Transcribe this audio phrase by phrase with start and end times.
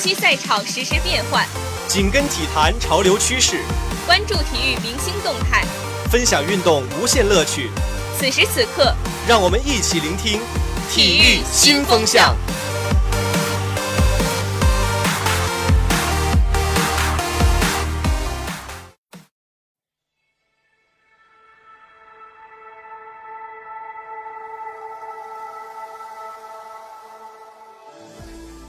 [0.00, 1.46] 悉赛场实时变换，
[1.86, 3.62] 紧跟体坛潮流趋势，
[4.06, 5.62] 关注体育明星动态，
[6.10, 7.68] 分享运动无限乐趣。
[8.18, 8.94] 此时此刻，
[9.28, 10.40] 让我们一起聆听
[10.90, 12.34] 体育新风向。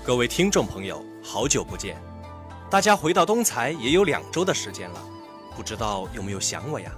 [0.03, 1.95] 各位听众朋友，好久不见！
[2.69, 5.03] 大家回到东财也有两周的时间了，
[5.55, 6.91] 不知道有没有想我呀？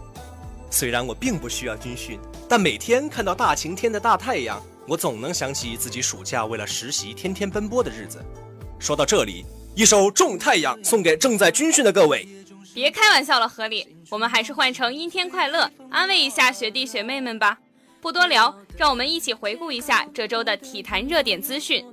[0.69, 8.23] 虽然我并不需要军训，但每天看到大晴天的大太阳，我总能想起自己暑假为了实习天天奔波的日子。
[8.79, 12.27] 说到这里，一首《种太阳》送给正在军训的各位。
[12.73, 13.95] 别开玩笑了，合理。
[14.09, 17.59] 我们还是换成阴天快乐，安慰一下学弟学妹们吧。
[18.01, 21.85] 不多聊，让我们一起回顾一下这周的体坛热点资讯。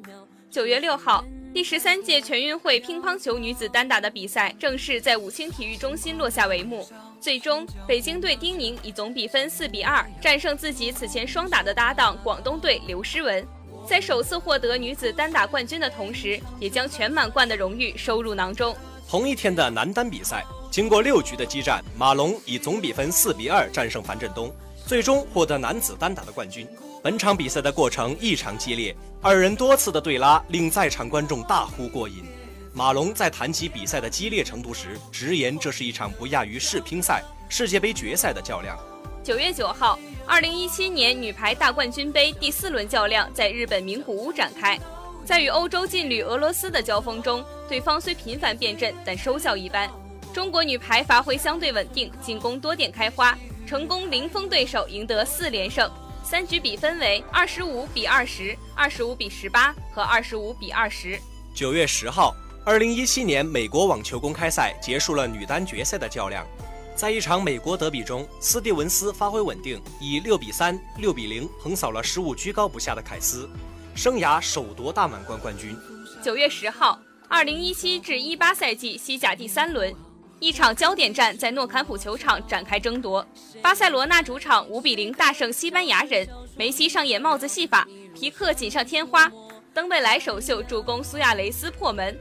[0.50, 6.88] 九月六号，第十三届全运会乒乓球女子单打的比赛正式在武清体育中心落下帷幕。
[7.20, 13.44] 最终，北京队丁宁以总比分四比二战胜自己此前双打的搭档广东队刘诗雯，
[13.84, 18.74] 在首次获得女子单打冠军的同时，也将全满贯的荣誉收入囊中。
[19.08, 24.54] 同一天的男单比赛，经过六局的激战，马龙以总比分四比二战胜樊振东，
[24.86, 26.64] 最终获得男子单打的冠军。
[27.02, 32.24] 本场比赛的过程异常激烈，二人多次的对拉令在场观众大呼过瘾。
[32.72, 38.78] 马龙在谈及比赛的激烈程度时，直言这是一场不亚于世乒赛、世界杯决赛的较量。
[39.22, 44.80] 九月九号，二零一七年女排大冠军杯第四轮较量在日本名古屋展开，
[45.22, 49.90] 在与欧洲劲旅俄罗斯的交锋中，对方虽频繁变阵，但收效一般。
[50.32, 55.90] 中国女排发挥相对稳定，进攻多点开花，成功零封对手，赢得四连胜。
[56.30, 61.18] 三局比分为二十五比二十二十五比十八和二十五比二十。
[61.52, 62.32] 九月十号，
[62.64, 66.46] 二零一七年美国网球公开赛结束了女单决赛的较量，
[66.94, 73.50] 在一场美国德比中，斯蒂文斯发挥稳定，以六比三、六比零横扫了失误居高不下的凯斯，
[73.96, 75.76] 生涯首夺大满贯冠军。
[76.22, 79.92] 九月十号，二零一七至一八赛季西甲第三轮。
[80.40, 83.24] 一场焦点战在诺坎普球场展开争夺，
[83.60, 89.30] 巴塞罗那主场五比零大胜西班牙人，梅西上演帽子戏法，皮克锦上添花，
[89.74, 92.18] 登贝莱首秀助攻苏亚雷斯破门。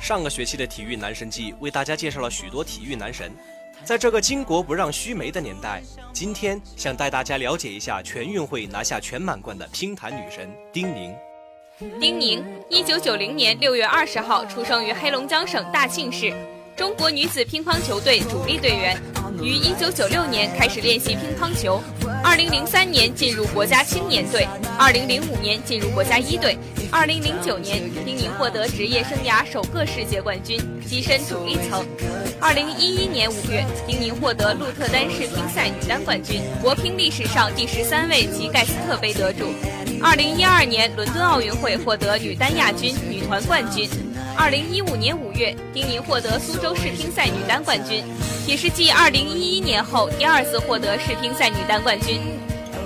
[0.00, 3.30] 上个学期的体育男神季为大家介绍了许多体育男神，
[3.84, 5.80] 在这个巾帼不让须眉的年代，
[6.12, 11.14] 今天想带大家了解一下全运会拿下全满贯的乒坛女神丁宁。
[12.00, 16.34] 丁宁，一九九零年六月二十号出生于黑龙江省大庆市。
[16.76, 19.00] 中国女子乒乓球队主力队员，
[19.40, 21.80] 于1996年开始练习乒乓球
[22.24, 24.46] ，2003年进入国家青年队
[24.78, 26.58] ，2005年进入国家一队
[26.90, 30.58] ，2009年丁宁获得职业生涯首个世界冠军，
[30.88, 31.86] 跻身主力层。
[32.40, 39.46] 2011年5月，丁宁获得鹿特丹世乒赛女单冠军，国乒历史上第十三位及盖斯特杯得主。
[40.04, 43.88] 2012年伦敦奥运会获得女单亚军、女团冠军。
[44.36, 48.04] 二零一五年五月，丁宁获得苏州世乒赛女单冠军，
[48.46, 52.20] 也是继二零一一年后第二次获得世乒赛女单冠军。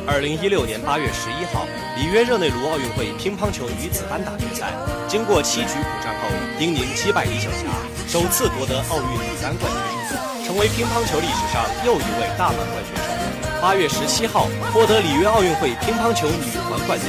[0.06, 4.70] 二零一六年八月十一号，里约热内卢奥运会乒乓球女子单打决赛，
[5.08, 7.66] 经过七局苦战后，丁宁击败李晓霞，
[8.06, 9.66] 首次夺得奥运女单冠
[10.06, 13.17] 军，成为乒乓球历史上又一位大满贯选手。
[13.60, 16.36] 八月十七号，获得里约奥运会乒乓球女
[16.68, 17.08] 团冠军。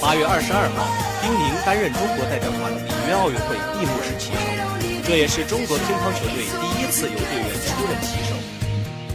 [0.00, 0.86] 八月二十二号。
[1.20, 4.40] 丁宁担任中国代表团里约奥运会闭幕式旗手，
[5.04, 8.34] 这也是中国乒乓球队第一次由队员出任旗手。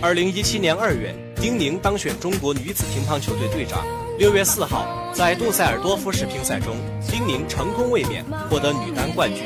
[0.01, 3.83] 二零一七年二月，丁宁当选中国女子乒乓球队队长。
[4.17, 6.77] 六月四号，在杜塞尔多夫世乒赛中，
[7.11, 9.43] 丁宁成功卫冕，获得女单冠军。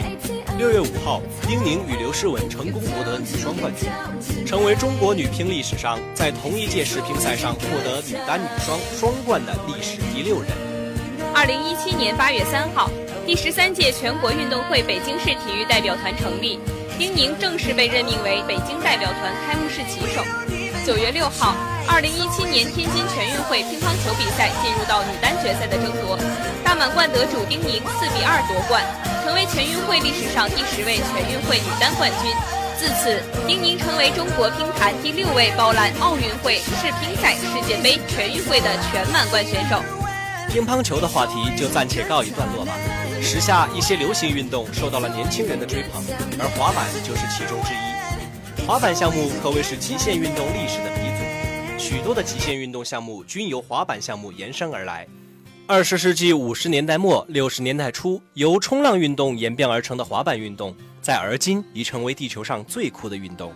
[0.60, 3.90] 六月五号，丁宁与刘诗雯成功夺得女双冠军，
[4.46, 10.52] 成为中国女乒历史上在同一届世乒赛上获得女单、女双双冠的历史第六人。
[11.34, 12.92] 二零一七年八月三号，
[13.26, 16.60] 第十三届全国运动会北京市体育代表团成立，
[17.00, 20.22] 丁宁正式被任命为北京代表团开幕式旗手。
[20.90, 21.54] 九月六号，
[21.88, 26.18] 二零一七年天津全运会乒乓球比赛进入到女单决赛的争夺，
[26.66, 28.82] 大满贯得主丁宁四比二夺冠，
[29.22, 32.34] 成为全运会历史上第十位全运会女单冠军。
[32.74, 39.78] 自此，丁宁成为中国乒坛第六位包揽奥运会、世乒赛、世界杯、全运会的全满贯选手。
[40.50, 42.74] 乒乓球的话题就暂且告一段落吧。
[43.22, 46.02] 时下一些流行运动受到了年轻人的追捧，
[46.40, 47.99] 而滑板就是其中之一。
[48.70, 55.08] 滑板项目可谓是极限运动历史的鼻祖，许多的极限运动项目均由滑板项目延伸而来。
[55.66, 63.52] 二十世纪五十年代末六十年代初，由冲浪运动演变而成的滑板运动，在而今已成为地球上最酷的运动。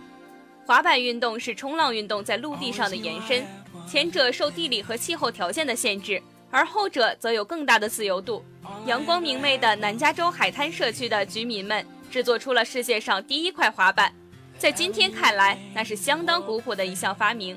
[0.66, 3.46] 滑板运动是冲浪运动在陆地上的延伸，
[3.88, 6.20] 前者受地理和气候条件的限制，
[6.50, 8.44] 而后者则有更大的自由度。
[8.84, 14.12] 阳光明媚的南加州海滩社区的居民们制作出了世界上第一块滑板，
[14.58, 17.56] 在今天看来，那是相当古朴的一项发明。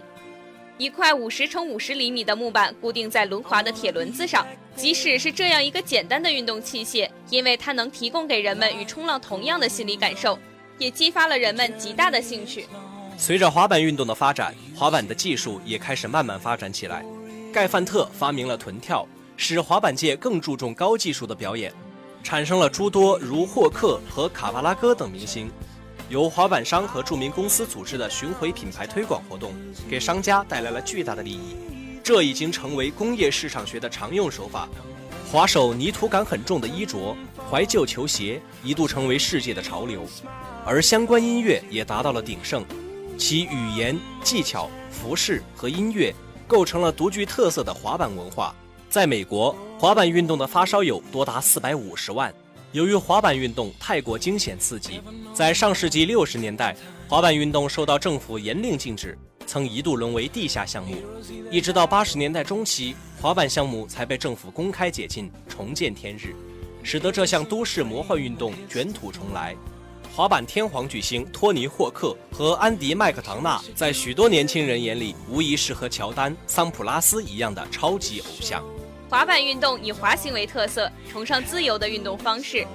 [0.78, 4.46] 一块五十乘五十厘米的木板固定在轮滑的铁轮子上，
[4.76, 10.38] 即使是这样一个简单的运动器械，因为它能提供给人们与冲浪同样的心理感受，
[10.78, 12.68] 也激发了人们极大的兴趣。
[13.18, 17.04] 随着滑板运动的发展，滑板的技术也开始慢慢发展起来。
[17.54, 21.74] 盖范特发明了臀跳，使滑板界更注重高技术的表演，
[22.22, 25.50] 产生了诸多如霍克和卡巴拉戈等明星。
[26.10, 29.54] 由滑板商和著名公司组织的巡回品牌推广活动，
[29.90, 31.58] 给商家带来了巨大的利益。
[32.02, 34.70] 这已经成为工业市场学的常用手法。
[35.30, 37.14] 滑手泥土感很重的衣着、
[37.52, 40.06] 怀旧球鞋一度成为世界的潮流，
[40.66, 42.66] 而相关音乐也达到了鼎盛。
[43.18, 46.16] 其语言、技巧、服饰和音乐
[46.48, 48.56] 构成了独具特色的滑板文化。
[48.90, 52.34] 在美国，滑板运动的发烧友多达四百五十万。
[52.78, 55.02] 由于滑板运动太过惊险刺激，
[55.34, 56.78] 在上世纪六十年代，
[57.08, 60.96] 滑板运动受到政府严令禁止，曾一度沦为地下项目。
[61.50, 66.36] 一直到八十年代中期，滑板项目才被政府公开解禁，重见天日，
[66.84, 69.56] 使得这项都市魔幻运动卷土重来。
[70.16, 78.64] 滑板天皇巨星托尼·霍克和安迪·麦克唐纳，在许多年轻人眼里，无疑是和乔丹、桑普拉斯一样的超级偶像。
[79.10, 82.68] 滑板运动以滑行为特色，崇尚自由的运动方式，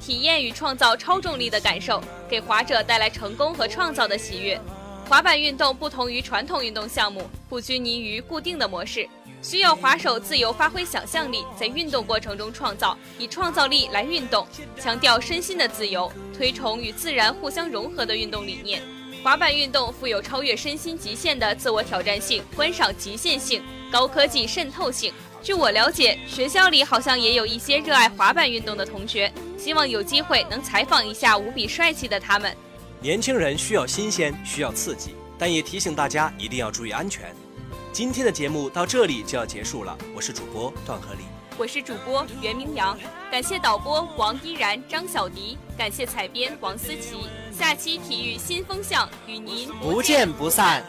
[0.00, 4.60] 体验与创造超重力的感受，给滑者带来成功和创造的喜悦。
[5.08, 9.08] 滑板运动不同于传统运动项目，不拘泥于固定的模式，
[9.40, 14.44] 需要滑手自由发挥想象力，在运动过程中创造，以创造力来运动，
[14.80, 18.82] 强调身心的自由，推崇与自然互相融合的运动理念。
[19.22, 25.12] 滑板运动富有超越身心极限的自我挑战性、观赏极限性、高科技渗透性。
[25.46, 32.52] 据我了解，学校里好像也有一些热爱滑板运动的同学，希望有机会能采访一下无比帅气的他们。
[33.00, 37.32] 年轻人需要新鲜，需要刺激，但也提醒大家一定要注意安全。
[37.92, 41.20] 今天的节目到这里就要结束了，我是主播段和礼，
[41.56, 42.98] 我是主播袁明阳，
[43.30, 47.18] 感谢导播王依然、张小迪，感谢采编王思琪。
[47.56, 50.84] 下期体育新风向与您不见不散。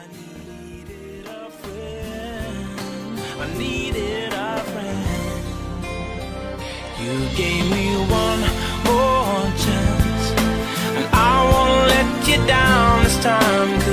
[13.27, 13.87] Time